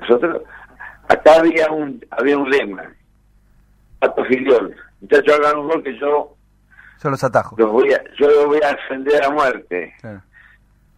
Nosotros, 0.00 0.42
acá 1.06 1.36
había 1.38 1.70
un, 1.70 2.04
había 2.10 2.36
un 2.36 2.50
lema, 2.50 2.90
Pato 4.00 4.24
Filiol, 4.24 4.74
muchachos 5.00 5.38
hagan 5.38 5.58
un 5.60 5.68
gol 5.68 5.82
que 5.84 5.96
yo... 5.96 6.34
Yo 7.00 7.08
los 7.08 7.22
atajo. 7.22 7.54
voy 7.54 7.92
a, 7.92 8.02
yo 8.18 8.26
los 8.26 8.46
voy 8.46 8.58
a 8.64 8.72
defender 8.72 9.24
a 9.24 9.30
muerte. 9.30 9.94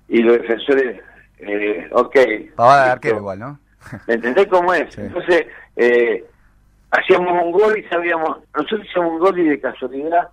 Y 0.09 0.23
los 0.23 0.39
defensores, 0.39 1.03
eh, 1.39 1.89
ok. 1.93 2.17
Va 2.59 2.85
a 2.85 2.93
arquero 2.93 3.19
igual, 3.19 3.39
¿no? 3.39 3.59
¿Me 4.07 4.15
entendés 4.15 4.47
cómo 4.49 4.75
es? 4.75 4.97
Entonces, 4.99 5.47
eh, 5.77 6.25
hacíamos 6.91 7.43
un 7.43 7.53
gol 7.53 7.79
y 7.79 7.85
sabíamos, 7.85 8.39
nosotros 8.55 8.87
hicimos 8.87 9.13
un 9.13 9.19
gol 9.19 9.39
y 9.39 9.49
de 9.49 9.61
casualidad 9.61 10.29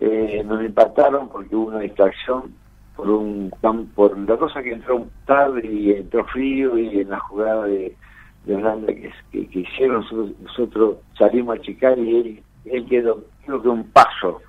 eh, 0.00 0.42
nos 0.44 0.62
impactaron 0.64 1.28
porque 1.28 1.54
hubo 1.54 1.68
una 1.68 1.80
distracción 1.80 2.54
por 2.96 3.08
un 3.08 3.50
por 3.94 4.18
la 4.18 4.36
cosa 4.36 4.62
que 4.62 4.72
entró 4.72 5.06
tarde 5.26 5.66
y 5.66 5.92
entró 5.92 6.24
frío 6.26 6.76
y 6.76 7.00
en 7.00 7.10
la 7.10 7.18
jugada 7.20 7.64
de, 7.66 7.96
de 8.44 8.54
Holanda 8.54 8.88
que, 8.88 9.12
que, 9.30 9.58
hicieron 9.60 10.04
nosotros, 10.42 10.96
salimos 11.16 11.56
a 11.56 11.62
chicar 11.62 11.98
y 11.98 12.16
él, 12.16 12.42
él 12.64 12.86
quedó 12.88 13.24
creo 13.46 13.62
que 13.62 13.68
un 13.68 13.88
paso 13.90 14.42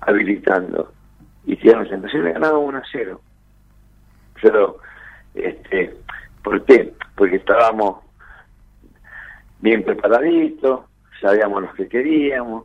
habilitando 0.00 0.92
y 1.44 1.56
tiramos 1.56 1.90
entonces 1.90 2.22
le 2.22 2.32
ganamos 2.32 2.62
1 2.64 2.78
a 2.78 2.82
0 2.90 3.20
pero 4.40 4.78
este 5.34 5.94
¿por 6.42 6.64
qué? 6.64 6.92
porque 7.16 7.36
estábamos 7.36 7.98
bien 9.60 9.82
preparaditos 9.84 10.80
sabíamos 11.20 11.62
lo 11.62 11.72
que 11.74 11.88
queríamos 11.88 12.64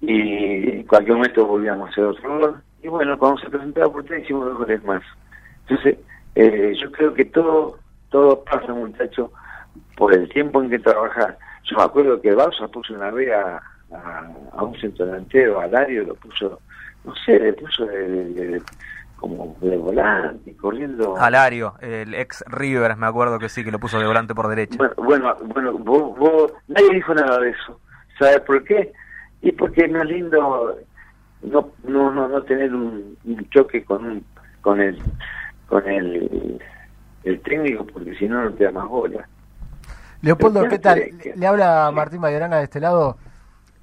y 0.00 0.70
en 0.70 0.82
cualquier 0.84 1.16
momento 1.16 1.46
volvíamos 1.46 1.88
a 1.88 1.92
hacer 1.92 2.04
otro 2.04 2.38
gol 2.38 2.62
y 2.82 2.88
bueno, 2.88 3.18
cuando 3.18 3.40
se 3.40 3.50
presentaba 3.50 3.92
por 3.92 4.04
tres 4.04 4.22
hicimos 4.22 4.46
dos 4.46 4.58
goles 4.58 4.84
más. 4.84 5.02
Entonces, 5.62 5.98
eh, 6.36 6.72
yo 6.80 6.92
creo 6.92 7.12
que 7.14 7.24
todo 7.24 7.78
todo 8.10 8.44
pasa, 8.44 8.72
muchacho, 8.72 9.32
por 9.96 10.14
el 10.14 10.28
tiempo 10.28 10.62
en 10.62 10.70
que 10.70 10.78
trabajas. 10.78 11.36
Yo 11.64 11.76
me 11.76 11.82
acuerdo 11.82 12.20
que 12.20 12.32
Bausa 12.32 12.68
puso 12.68 12.94
una 12.94 13.10
vez 13.10 13.32
a, 13.32 13.60
a, 14.52 14.62
un 14.62 14.78
centro 14.80 15.06
delantero, 15.06 15.60
a 15.60 15.68
Dario, 15.68 16.04
lo 16.04 16.14
puso, 16.14 16.60
no 17.04 17.14
sé, 17.16 17.38
le 17.40 17.52
puso 17.54 17.84
de, 17.86 18.62
como 19.16 19.56
de 19.60 19.76
volante, 19.76 20.56
corriendo. 20.56 21.16
Alario, 21.16 21.74
el 21.80 22.14
ex 22.14 22.44
River, 22.46 22.96
me 22.96 23.06
acuerdo 23.06 23.38
que 23.38 23.48
sí, 23.48 23.64
que 23.64 23.70
lo 23.70 23.78
puso 23.78 23.98
de 23.98 24.06
volante 24.06 24.34
por 24.34 24.48
derecha. 24.48 24.78
Bueno, 24.96 25.34
bueno, 25.46 25.72
vos, 25.78 26.16
vos, 26.18 26.52
nadie 26.68 26.94
dijo 26.94 27.14
nada 27.14 27.40
de 27.40 27.50
eso. 27.50 27.80
¿Sabes 28.18 28.40
por 28.40 28.62
qué? 28.64 28.92
Y 29.42 29.52
porque 29.52 29.84
es 29.84 29.92
más 29.92 30.06
lindo 30.06 30.76
no 31.42 31.70
no 31.84 32.10
no, 32.10 32.28
no 32.28 32.42
tener 32.42 32.74
un, 32.74 33.16
choque 33.50 33.84
con 33.84 34.04
un, 34.04 34.24
con 34.60 34.80
el 34.80 34.98
con 35.68 35.88
el, 35.88 36.60
el 37.24 37.40
técnico 37.40 37.86
porque 37.86 38.14
si 38.16 38.28
no 38.28 38.44
no 38.44 38.52
te 38.52 38.64
da 38.64 38.72
más 38.72 38.88
bola 38.88 39.28
Leopoldo 40.22 40.68
qué 40.68 40.78
tal 40.78 41.02
le 41.34 41.46
habla 41.46 41.90
Martín 41.92 42.20
Mayorana 42.20 42.58
de 42.58 42.64
este 42.64 42.80
lado 42.80 43.18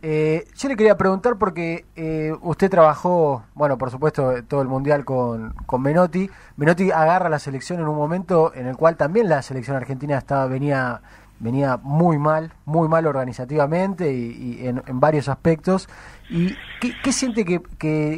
eh, 0.06 0.44
yo 0.58 0.68
le 0.68 0.76
quería 0.76 0.98
preguntar 0.98 1.38
porque 1.38 1.86
eh, 1.96 2.34
usted 2.42 2.70
trabajó, 2.70 3.46
bueno, 3.56 3.78
por 3.78 3.90
supuesto, 3.90 4.34
todo 4.50 4.62
el 4.62 4.68
mundial 4.68 5.06
con, 5.06 5.54
con 5.66 5.82
Menotti. 5.82 6.30
Menotti 6.58 6.92
agarra 6.92 7.30
la 7.30 7.40
selección 7.40 7.80
en 7.80 7.88
un 7.88 7.96
momento 7.96 8.54
en 8.54 8.68
el 8.68 8.76
cual 8.76 8.98
también 8.98 9.30
la 9.30 9.42
selección 9.42 9.78
argentina 9.78 10.18
estaba 10.18 10.46
venía 10.48 11.00
venía 11.40 11.78
muy 11.82 12.18
mal, 12.18 12.52
muy 12.66 12.90
mal 12.90 13.06
organizativamente 13.06 14.14
y, 14.14 14.68
en, 14.68 14.82
varios 15.00 15.30
aspectos. 15.30 15.88
¿Y 16.30 16.54
qué, 16.82 17.12
siente 17.14 17.46
que, 17.46 17.62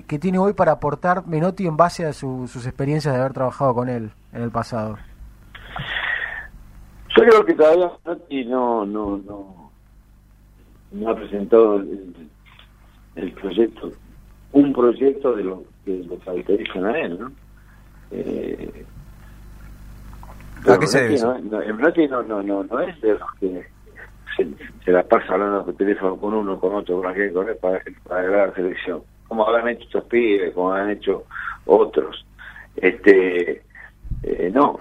que, 0.07 0.19
tiene 0.19 0.39
hoy 0.39 0.53
para 0.53 0.71
aportar 0.71 1.27
Menotti 1.27 1.67
en 1.67 1.77
base 1.77 2.05
a 2.05 2.13
sus 2.13 2.65
experiencias 2.65 3.13
de 3.13 3.19
haber 3.19 3.33
trabajado 3.33 3.75
con 3.75 3.89
él 3.89 4.09
en 4.33 4.41
el 4.41 4.49
pasado? 4.49 4.97
Yo 7.15 7.23
creo 7.23 7.45
que 7.45 7.53
todavía 7.53 7.91
Menotti 8.05 8.45
no, 8.45 8.85
no, 8.85 9.17
no, 9.17 9.64
no 10.95 11.09
ha 11.09 11.15
presentado 11.15 11.83
el, 13.15 13.31
proyecto, 13.33 13.91
un 14.51 14.73
proyecto 14.73 15.35
de 15.35 15.43
lo 15.43 15.63
que 15.83 16.03
lo 16.07 16.17
caracterizan 16.19 16.85
a 16.85 16.99
él, 16.99 17.19
¿no? 17.19 17.31
Eh, 18.11 18.85
¿A 20.67 20.79
qué 20.79 20.87
se 20.87 21.17
No, 21.19 21.37
no, 21.39 22.23
no, 22.23 22.43
no, 22.43 22.63
no 22.63 22.79
es 22.79 22.99
de 23.01 23.13
los 23.13 23.33
que 23.39 23.65
se, 24.83 24.91
la 24.91 25.03
pasa 25.03 25.33
hablando 25.33 25.65
por 25.65 25.75
teléfono 25.75 26.17
con 26.17 26.33
uno, 26.33 26.59
con 26.59 26.73
otro, 26.75 26.97
con 26.97 27.07
aquel, 27.07 27.33
con 27.33 27.47
para, 27.61 27.81
para 28.07 28.47
la 28.47 28.53
selección. 28.53 29.03
Como 29.27 29.47
habrán 29.47 29.69
hecho 29.69 29.83
estos 29.83 30.03
pibes, 30.05 30.53
como 30.53 30.73
han 30.73 30.89
hecho 30.89 31.25
otros. 31.65 32.25
Este, 32.75 33.61
eh, 34.23 34.51
no, 34.53 34.79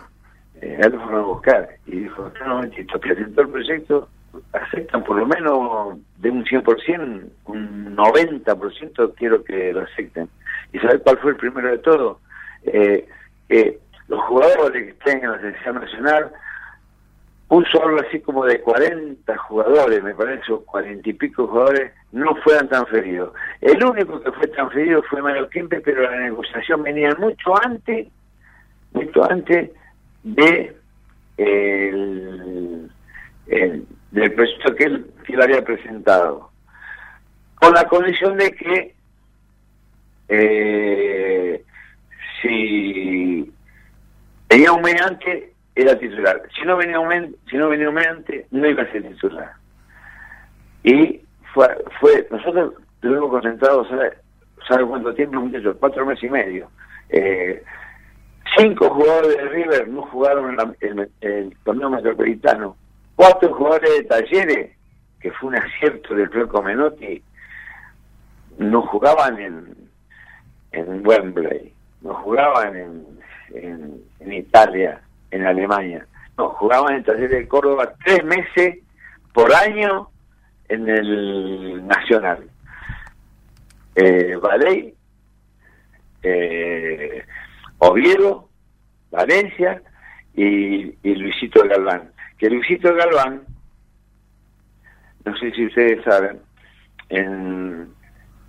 eh, 0.61 0.79
él 0.81 0.93
lo 0.93 1.01
fueron 1.01 1.21
a 1.21 1.27
buscar 1.27 1.69
y 1.87 2.01
dijo, 2.01 2.31
no, 2.41 2.63
no, 2.63 2.71
presentó 3.01 3.43
el 3.43 3.49
proyecto, 3.49 4.09
aceptan 4.53 5.05
por 5.05 5.19
lo 5.19 5.27
menos 5.27 5.99
de 6.19 6.31
un 6.31 6.45
100%, 6.45 7.29
un 7.47 7.97
90% 7.97 9.15
quiero 9.17 9.45
que 9.45 9.73
lo 9.73 9.83
acepten. 9.83 10.29
¿Y 10.73 10.79
sabes 10.79 11.01
cuál 11.03 11.19
fue 11.19 11.33
el 11.33 11.37
primero 11.37 11.69
de 11.69 11.79
todo? 11.79 12.21
Eh, 12.65 13.07
los 14.09 14.21
jugadores 14.23 14.85
que 14.85 14.91
estén 14.91 15.25
en 15.25 15.31
la 15.31 15.41
selección 15.41 15.77
nacional, 15.77 16.33
un 17.49 17.65
solo 17.67 18.01
así 18.01 18.21
como 18.21 18.45
de 18.45 18.61
40 18.61 19.37
jugadores, 19.37 20.03
me 20.03 20.15
parece, 20.15 20.53
o 20.53 20.61
40 20.65 21.09
y 21.09 21.13
pico 21.13 21.47
jugadores, 21.47 21.93
no 22.13 22.35
fueran 22.37 22.69
transferidos. 22.69 23.33
El 23.61 23.85
único 23.85 24.21
que 24.21 24.33
fue 24.33 24.47
transferido 24.49 25.03
fue 25.03 25.23
Mario 25.23 25.49
Kempe, 25.49 25.81
pero 25.81 26.03
la 26.03 26.17
negociación 26.17 26.83
venía 26.83 27.15
mucho 27.19 27.55
antes, 27.63 28.09
mucho 28.93 29.31
antes 29.31 29.71
de 30.23 30.77
el, 31.37 32.91
del 34.15 34.33
proyecto 34.33 34.75
que 34.75 34.85
él, 34.85 35.07
que 35.27 35.35
él 35.35 35.43
había 35.43 35.63
presentado, 35.63 36.51
con 37.57 37.75
la 37.75 37.85
condición 37.85 38.37
de 38.37 38.51
que 38.53 38.95
eh, 40.29 41.63
si 42.41 43.55
Venía 44.55 44.73
un 44.73 44.87
antes, 44.87 45.51
era 45.75 45.99
titular. 45.99 46.41
Si 46.55 46.65
no 46.65 46.77
venía 46.77 47.01
un 47.01 47.37
si 47.51 47.57
no 47.57 47.69
venía 47.71 47.91
un 47.91 47.99
antes, 47.99 48.47
no 48.53 48.69
iba 48.69 48.85
a 48.85 48.93
ser 48.93 49.03
titular. 49.03 49.51
Y 50.85 51.21
fue, 51.53 51.67
fue 51.99 52.25
nosotros 52.31 52.75
estuvimos 52.95 53.31
concentrados, 53.31 53.89
¿sabe, 53.89 54.13
¿sabe 54.69 54.87
cuánto 54.87 55.13
tiempo, 55.13 55.41
muchachos? 55.41 55.77
Cuatro 55.81 56.07
meses 56.07 56.23
y 56.23 56.29
medio. 56.29 56.71
Eh, 57.09 57.65
cinco 58.57 58.91
jugadores 58.91 59.37
de 59.39 59.49
River 59.49 59.89
no 59.89 60.03
jugaron 60.03 60.57
en 60.81 61.11
el, 61.21 61.57
torneo 61.65 61.91
metropolitano. 61.91 62.77
Cuatro 63.17 63.55
jugadores 63.55 63.91
de 63.99 64.05
Talleres, 64.05 64.71
que 65.21 65.31
fue 65.33 65.51
un 65.51 65.57
acierto 65.57 66.15
del 66.15 66.29
Flaco 66.29 66.63
Menotti, 66.63 67.23
no 68.59 68.83
jugaban 68.83 69.39
en, 69.39 69.75
en 70.73 71.07
Wembley, 71.07 71.73
no 72.03 72.15
jugaban 72.15 72.77
en, 72.77 73.07
en, 73.55 74.33
Italia, 74.33 75.01
en 75.31 75.47
Alemania. 75.47 76.07
No, 76.37 76.51
jugaban 76.51 76.93
en 76.93 76.99
el 76.99 77.05
taller 77.05 77.31
de 77.31 77.49
Córdoba 77.49 77.95
tres 78.05 78.25
meses 78.25 78.79
por 79.33 79.55
año 79.55 80.09
en 80.69 80.89
el 80.89 81.87
Nacional. 81.87 82.49
Eh, 83.95 84.37
eh, 86.23 87.25
Oviedo, 87.79 88.49
Valencia 89.11 89.83
y, 90.35 90.97
Luisito 91.03 91.63
Galván. 91.69 92.11
Que 92.45 92.51
Luisito 92.51 92.95
Galván, 92.95 93.41
no 95.25 95.35
sé 95.39 95.51
si 95.53 95.65
ustedes 95.65 96.05
saben, 96.05 96.43
en, 97.09 97.89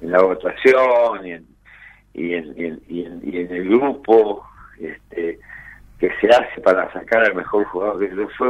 la 0.02 0.22
votación 0.22 1.26
y 1.26 1.32
en, 1.32 1.48
y 2.14 2.34
en, 2.34 2.82
y 2.90 3.40
en 3.40 3.54
el 3.54 3.70
grupo 3.70 4.46
este, 4.78 5.40
que 5.98 6.12
se 6.20 6.28
hace 6.28 6.60
para 6.60 6.92
sacar 6.92 7.24
al 7.24 7.36
mejor 7.36 7.64
jugador. 7.68 8.00
Que 8.02 8.28
fue, 8.38 8.50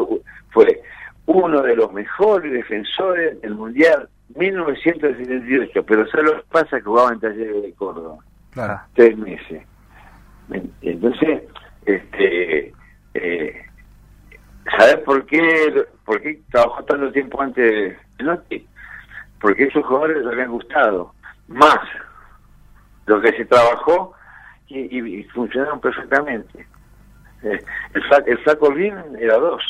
fue 0.50 0.82
uno 1.28 1.62
de 1.62 1.75
los 1.75 1.94
mejores 1.94 2.52
defensores 2.52 3.40
del 3.42 3.54
Mundial 3.54 4.10
1978, 4.34 5.86
pero 5.86 6.08
solo 6.08 6.44
pasa 6.50 6.78
que 6.78 6.86
jugaba 6.86 7.14
en 7.14 7.20
Talleres 7.20 7.62
de 7.62 7.74
Córdoba. 7.74 8.18
Claro. 8.50 8.80
Tres 8.96 9.16
meses. 9.16 9.62
Entonces, 10.82 11.44
este, 11.86 12.74
eh, 13.14 13.66
¿sabes 14.77 14.98
por 14.98 15.25
qué, 15.25 15.86
por 16.05 16.22
qué 16.22 16.41
trabajó 16.51 16.84
tanto 16.84 17.12
tiempo 17.12 17.41
antes 17.41 17.98
de 18.17 18.65
Porque 19.39 19.63
esos 19.63 19.86
jugadores 19.86 20.24
le 20.24 20.31
habían 20.31 20.51
gustado 20.51 21.13
más 21.48 21.79
lo 23.05 23.22
que 23.22 23.31
se 23.34 23.45
trabajó 23.45 24.13
y, 24.67 25.24
funcionaron 25.25 25.79
perfectamente. 25.79 26.67
Eh, 27.43 27.63
el, 27.93 28.03
el 28.25 28.38
flaco 28.39 28.72
bien 28.72 28.98
era 29.19 29.38
dos, 29.38 29.62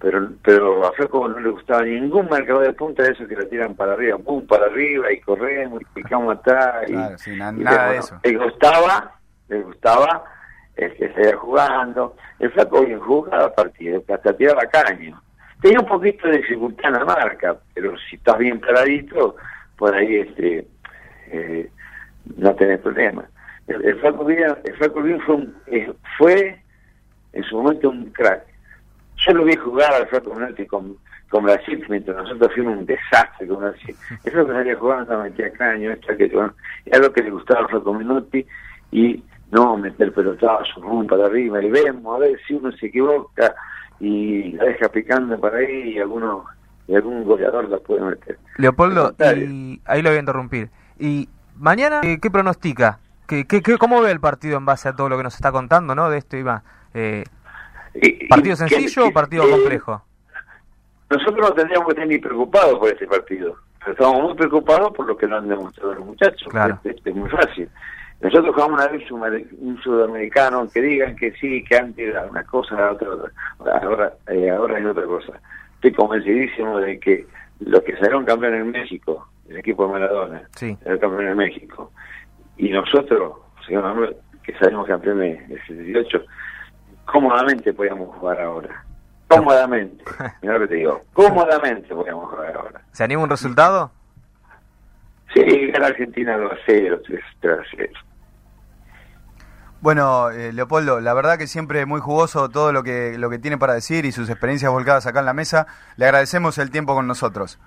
pero 0.00 0.30
pero 0.42 0.86
a 0.86 0.92
Flaco 0.92 1.28
no 1.28 1.38
le 1.38 1.50
gustaba 1.50 1.82
ningún 1.82 2.28
marcador 2.28 2.64
de 2.64 2.72
punta 2.72 3.02
de 3.02 3.12
esos 3.12 3.28
que 3.28 3.36
la 3.36 3.46
tiran 3.46 3.74
para 3.74 3.92
arriba, 3.92 4.16
pum, 4.18 4.46
para 4.46 4.66
arriba 4.66 5.12
y 5.12 5.20
corremos 5.20 5.82
y 5.82 5.84
picamos 5.86 6.36
atrás. 6.36 6.86
Claro, 6.86 7.16
y, 7.26 7.62
nada 7.62 7.90
de 7.90 7.98
eso. 7.98 8.20
Le 8.22 8.36
gustaba, 8.36 9.12
le 9.48 9.62
gustaba 9.62 10.24
que 10.74 11.12
seguía 11.14 11.36
jugando. 11.36 12.16
El 12.38 12.50
flaco 12.52 12.84
bien 12.84 13.00
jugaba 13.00 13.54
partido, 13.54 14.02
hasta 14.08 14.36
tiraba 14.36 14.62
caño. 14.66 15.20
Tenía 15.60 15.80
un 15.80 15.86
poquito 15.86 16.26
de 16.28 16.38
dificultad 16.38 16.86
en 16.86 16.92
la 16.94 17.04
marca, 17.04 17.56
pero 17.74 17.94
si 18.08 18.16
estás 18.16 18.38
bien 18.38 18.60
paradito, 18.60 19.36
por 19.76 19.94
ahí 19.94 20.16
este 20.16 20.66
eh, 21.30 21.70
no 22.36 22.54
tenés 22.54 22.80
problema. 22.80 23.24
El, 23.66 23.98
flaco 24.00 24.24
bien, 24.24 24.56
el 24.64 24.76
flaco 24.76 25.02
bien 25.02 25.20
fue, 25.20 25.46
eh, 25.66 25.92
fue 26.18 26.60
en 27.32 27.44
su 27.44 27.56
momento 27.56 27.90
un 27.90 28.06
crack. 28.10 28.44
Yo 29.16 29.34
lo 29.34 29.44
vi 29.44 29.54
jugar 29.56 29.92
al 29.92 30.08
flaco 30.08 30.34
Menotti 30.34 30.66
con, 30.66 30.96
con 31.28 31.44
Brasil, 31.44 31.84
mientras 31.88 32.16
nosotros 32.16 32.52
fuimos 32.54 32.78
un 32.78 32.86
desastre 32.86 33.46
con 33.46 33.60
Brasil. 33.60 33.94
Eso 34.24 34.46
que 34.46 34.52
salía 34.52 34.76
jugando, 34.76 35.22
metía 35.22 35.52
caño, 35.52 35.92
esto, 35.92 36.12
aquello. 36.12 36.54
Era 36.86 36.98
lo 36.98 37.12
que 37.12 37.22
le 37.22 37.30
gustaba 37.30 37.60
al 37.60 37.68
flaco 37.68 37.94
Menotti 37.94 38.44
y 38.92 39.22
no 39.50 39.76
meter 39.76 40.12
pelotazo, 40.12 40.80
rumbo 40.80 41.06
para 41.06 41.26
arriba, 41.26 41.62
y 41.62 41.70
vemos 41.70 42.16
a 42.16 42.18
ver 42.20 42.38
si 42.46 42.54
uno 42.54 42.70
se 42.72 42.86
equivoca 42.86 43.54
y 43.98 44.52
la 44.52 44.64
deja 44.64 44.88
picando 44.88 45.38
para 45.38 45.58
ahí 45.58 45.94
y 45.94 45.98
alguno 45.98 46.44
y 46.86 46.96
algún 46.96 47.24
goleador 47.24 47.68
la 47.68 47.78
puede 47.78 48.00
meter. 48.00 48.38
Leopoldo, 48.56 49.14
y 49.36 49.80
ahí 49.84 50.02
lo 50.02 50.10
voy 50.10 50.16
a 50.16 50.20
interrumpir. 50.20 50.70
¿Y 50.98 51.28
mañana 51.56 52.00
qué 52.00 52.30
pronostica? 52.30 52.98
¿Qué, 53.28 53.46
qué, 53.46 53.78
cómo 53.78 54.00
ve 54.00 54.10
el 54.10 54.18
partido 54.18 54.58
en 54.58 54.64
base 54.64 54.88
a 54.88 54.96
todo 54.96 55.08
lo 55.08 55.16
que 55.16 55.22
nos 55.22 55.36
está 55.36 55.52
contando, 55.52 55.94
no? 55.94 56.10
De 56.10 56.18
esto, 56.18 56.36
Iván. 56.36 56.62
Eh, 56.94 57.24
¿Partido 58.28 58.56
sencillo 58.56 59.06
o 59.06 59.12
partido 59.12 59.48
complejo? 59.48 60.02
Nosotros 61.08 61.48
no 61.48 61.54
tendríamos 61.54 61.86
que 61.86 61.92
estar 61.92 62.06
ni 62.08 62.18
preocupados 62.18 62.78
por 62.78 62.88
este 62.88 63.06
partido. 63.06 63.56
estamos 63.86 64.20
muy 64.20 64.34
preocupados 64.34 64.92
por 64.96 65.06
lo 65.06 65.16
que 65.16 65.28
nos 65.28 65.42
han 65.42 65.48
demostrado 65.48 65.94
los 65.94 66.06
muchachos. 66.06 66.48
Claro. 66.50 66.80
es 66.82 67.14
muy 67.14 67.30
fácil. 67.30 67.68
Nosotros 68.20 68.54
jugamos 68.54 68.80
una 68.80 69.28
vez 69.30 69.50
un, 69.52 69.80
sudamericano 69.82 70.68
que 70.68 70.82
digan 70.82 71.16
que 71.16 71.32
sí, 71.32 71.64
que 71.64 71.76
antes 71.76 72.08
era 72.08 72.26
una 72.26 72.44
cosa, 72.44 72.92
otra, 72.92 73.08
ahora, 73.82 74.12
eh, 74.28 74.50
ahora 74.50 74.78
es 74.78 74.86
otra 74.86 75.04
cosa. 75.04 75.40
Estoy 75.76 75.92
convencidísimo 75.92 76.78
de 76.78 77.00
que 77.00 77.26
los 77.60 77.82
que 77.82 77.94
salieron 77.94 78.26
campeón 78.26 78.54
en 78.54 78.70
México, 78.70 79.26
el 79.48 79.56
equipo 79.56 79.86
de 79.86 79.92
Maradona, 79.92 80.42
sí. 80.54 80.76
campeón 80.84 81.28
en 81.28 81.36
México, 81.36 81.92
y 82.58 82.68
nosotros, 82.68 83.36
que 84.42 84.52
salimos 84.58 84.86
campeones 84.86 85.48
del 85.48 85.60
78, 85.66 86.22
cómodamente 87.06 87.72
podíamos 87.72 88.14
jugar 88.16 88.40
ahora. 88.40 88.84
Cómodamente. 89.28 90.04
Mira 90.42 90.54
lo 90.54 90.60
que 90.60 90.68
te 90.68 90.74
digo. 90.74 91.02
Cómodamente 91.14 91.94
podíamos 91.94 92.28
jugar 92.30 92.54
ahora. 92.54 92.80
¿Se 92.92 93.04
anima 93.04 93.22
un 93.22 93.30
resultado? 93.30 93.90
Sí, 95.32 95.68
gana 95.68 95.86
Argentina 95.86 96.36
2 96.36 96.52
a 96.52 96.56
0, 96.66 97.00
3 97.06 97.22
a 97.44 97.62
0. 97.76 97.92
Bueno, 99.82 100.30
eh, 100.30 100.52
Leopoldo, 100.52 101.00
la 101.00 101.14
verdad 101.14 101.38
que 101.38 101.46
siempre 101.46 101.86
muy 101.86 102.00
jugoso 102.00 102.50
todo 102.50 102.70
lo 102.70 102.82
que, 102.82 103.16
lo 103.16 103.30
que 103.30 103.38
tiene 103.38 103.56
para 103.56 103.72
decir 103.72 104.04
y 104.04 104.12
sus 104.12 104.28
experiencias 104.28 104.70
volcadas 104.70 105.06
acá 105.06 105.20
en 105.20 105.26
la 105.26 105.32
mesa. 105.32 105.66
Le 105.96 106.04
agradecemos 106.04 106.58
el 106.58 106.70
tiempo 106.70 106.94
con 106.94 107.06
nosotros. 107.06 107.58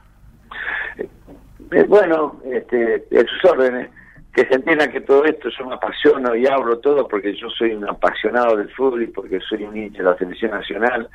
Eh, 1.72 1.86
bueno, 1.88 2.40
este, 2.46 3.04
en 3.10 3.26
sus 3.26 3.46
órdenes, 3.46 3.90
que 4.32 4.46
se 4.46 4.54
entienda 4.54 4.92
que 4.92 5.02
todo 5.02 5.26
esto 5.26 5.50
yo 5.58 5.66
me 5.66 5.74
apasiono 5.74 6.36
y 6.36 6.46
hablo 6.46 6.78
todo 6.78 7.08
porque 7.08 7.36
yo 7.36 7.50
soy 7.50 7.74
un 7.74 7.90
apasionado 7.90 8.58
del 8.58 8.70
fútbol 8.70 9.04
y 9.04 9.08
porque 9.08 9.40
soy 9.40 9.64
un 9.64 9.76
hincha 9.76 10.04
de 10.04 10.10
la 10.10 10.18
selección 10.18 10.52
nacional 10.52 11.10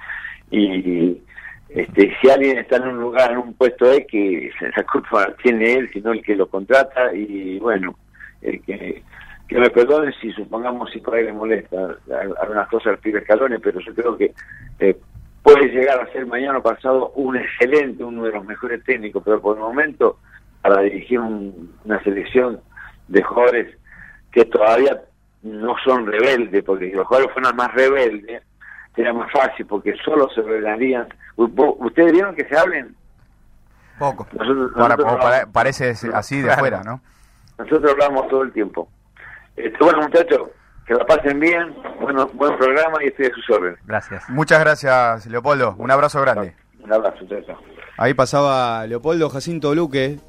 y 0.50 1.20
este, 1.68 2.16
si 2.20 2.30
alguien 2.30 2.58
está 2.58 2.76
en 2.76 2.88
un 2.88 3.00
lugar, 3.00 3.32
en 3.32 3.38
un 3.38 3.54
puesto 3.54 3.92
X, 3.92 4.52
la 4.76 4.82
culpa 4.84 5.32
tiene 5.42 5.74
él, 5.74 5.90
sino 5.92 6.12
el 6.12 6.22
que 6.22 6.34
lo 6.34 6.48
contrata 6.48 7.14
y 7.14 7.58
bueno, 7.60 7.96
el 8.40 8.60
que 8.62 9.02
que 9.48 9.58
me 9.58 9.70
perdonen 9.70 10.12
si 10.20 10.30
supongamos 10.32 10.90
si 10.90 11.00
por 11.00 11.14
ahí 11.14 11.24
le 11.24 11.32
molesta 11.32 11.96
algunas 12.40 12.68
cosas 12.68 12.88
al 12.88 12.98
pibe 12.98 13.20
Escalones, 13.20 13.60
pero 13.62 13.80
yo 13.80 13.94
creo 13.94 14.16
que 14.16 14.34
eh, 14.78 14.96
puede 15.42 15.68
llegar 15.68 16.00
a 16.00 16.12
ser 16.12 16.26
mañana 16.26 16.60
pasado 16.60 17.10
un 17.16 17.36
excelente, 17.36 18.04
uno 18.04 18.24
de 18.24 18.32
los 18.32 18.44
mejores 18.44 18.84
técnicos, 18.84 19.22
pero 19.24 19.40
por 19.40 19.56
el 19.56 19.62
momento 19.62 20.18
para 20.60 20.82
dirigir 20.82 21.18
una 21.20 22.02
selección 22.02 22.60
de 23.08 23.22
jugadores 23.22 23.74
que 24.32 24.44
todavía 24.44 25.00
no 25.42 25.74
son 25.82 26.06
rebeldes, 26.06 26.62
porque 26.64 26.90
si 26.90 26.96
los 26.96 27.06
jugadores 27.06 27.32
fueran 27.32 27.56
más 27.56 27.72
rebeldes, 27.72 28.42
sería 28.94 29.14
más 29.14 29.32
fácil, 29.32 29.64
porque 29.64 29.94
solo 30.04 30.28
se 30.30 30.42
rebelarían. 30.42 31.06
¿Ustedes 31.36 32.12
vieron 32.12 32.34
que 32.34 32.44
se 32.44 32.58
hablen? 32.58 32.94
Poco. 33.98 34.26
parece 35.52 35.94
así 36.12 36.42
de 36.42 36.50
afuera, 36.50 36.82
¿no? 36.84 37.00
Nosotros 37.56 37.92
hablamos 37.92 38.28
todo 38.28 38.42
el 38.42 38.52
tiempo. 38.52 38.88
Este, 39.58 39.84
bueno, 39.84 40.02
muchachos, 40.02 40.50
que 40.86 40.94
la 40.94 41.04
pasen 41.04 41.40
bien, 41.40 41.74
bueno, 42.00 42.26
buen 42.34 42.56
programa 42.56 43.02
y 43.02 43.08
estoy 43.08 43.26
a 43.26 43.30
sus 43.34 43.50
órdenes. 43.50 43.78
Gracias. 43.84 44.28
Muchas 44.30 44.60
gracias, 44.60 45.26
Leopoldo. 45.26 45.74
Un 45.78 45.90
abrazo 45.90 46.20
grande. 46.20 46.54
Un 46.80 46.92
abrazo, 46.92 47.16
muchachos. 47.22 47.58
Ahí 47.96 48.14
pasaba 48.14 48.86
Leopoldo 48.86 49.28
Jacinto 49.28 49.74
Luque, 49.74 50.20